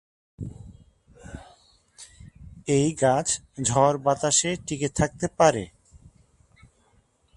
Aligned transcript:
এই 2.67 2.87
গাছ 3.01 3.27
ঝড়-বাতাসে 3.63 4.51
টিকে 4.67 4.89
থাকতে 4.89 5.27
পারে। 5.37 5.63